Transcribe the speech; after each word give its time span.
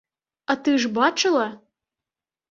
А 0.53 0.53
ты 0.67 0.71
ж 0.83 0.89
бачыла? 0.95 1.43